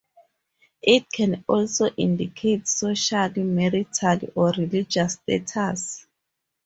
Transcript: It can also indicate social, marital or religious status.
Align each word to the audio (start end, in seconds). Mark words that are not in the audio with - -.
It 0.81 1.11
can 1.11 1.43
also 1.47 1.85
indicate 1.89 2.67
social, 2.67 3.29
marital 3.37 4.17
or 4.33 4.49
religious 4.57 5.13
status. 5.13 6.07